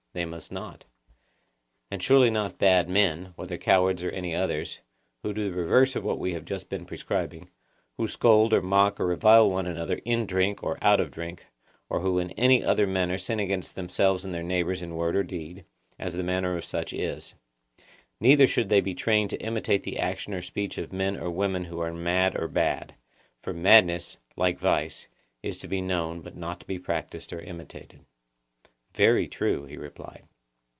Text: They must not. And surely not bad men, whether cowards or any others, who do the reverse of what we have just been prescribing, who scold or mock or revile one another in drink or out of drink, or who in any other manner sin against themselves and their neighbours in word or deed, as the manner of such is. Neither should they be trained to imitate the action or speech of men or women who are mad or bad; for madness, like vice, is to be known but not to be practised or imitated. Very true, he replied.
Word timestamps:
They 0.13 0.25
must 0.25 0.51
not. 0.51 0.83
And 1.89 2.03
surely 2.03 2.29
not 2.29 2.57
bad 2.57 2.89
men, 2.89 3.31
whether 3.37 3.57
cowards 3.57 4.03
or 4.03 4.11
any 4.11 4.35
others, 4.35 4.79
who 5.23 5.31
do 5.33 5.49
the 5.49 5.55
reverse 5.55 5.95
of 5.95 6.03
what 6.03 6.19
we 6.19 6.33
have 6.33 6.43
just 6.43 6.67
been 6.67 6.83
prescribing, 6.85 7.49
who 7.95 8.09
scold 8.09 8.51
or 8.53 8.61
mock 8.61 8.99
or 8.99 9.05
revile 9.05 9.49
one 9.49 9.65
another 9.65 10.01
in 10.03 10.25
drink 10.25 10.63
or 10.63 10.77
out 10.81 10.99
of 10.99 11.11
drink, 11.11 11.45
or 11.89 12.01
who 12.01 12.19
in 12.19 12.31
any 12.31 12.61
other 12.61 12.85
manner 12.85 13.17
sin 13.17 13.39
against 13.39 13.77
themselves 13.77 14.25
and 14.25 14.33
their 14.33 14.43
neighbours 14.43 14.81
in 14.81 14.95
word 14.97 15.15
or 15.15 15.23
deed, 15.23 15.63
as 15.97 16.13
the 16.13 16.23
manner 16.23 16.57
of 16.57 16.65
such 16.65 16.91
is. 16.91 17.33
Neither 18.19 18.47
should 18.47 18.67
they 18.67 18.81
be 18.81 18.93
trained 18.93 19.29
to 19.29 19.41
imitate 19.41 19.83
the 19.83 19.97
action 19.97 20.33
or 20.33 20.41
speech 20.41 20.77
of 20.77 20.91
men 20.91 21.15
or 21.15 21.29
women 21.31 21.63
who 21.63 21.79
are 21.79 21.93
mad 21.93 22.35
or 22.35 22.49
bad; 22.49 22.95
for 23.41 23.53
madness, 23.53 24.17
like 24.35 24.59
vice, 24.59 25.07
is 25.41 25.57
to 25.59 25.69
be 25.69 25.79
known 25.79 26.19
but 26.19 26.35
not 26.35 26.59
to 26.59 26.67
be 26.67 26.77
practised 26.79 27.31
or 27.31 27.39
imitated. 27.39 28.01
Very 28.93 29.25
true, 29.29 29.63
he 29.67 29.77
replied. 29.77 30.27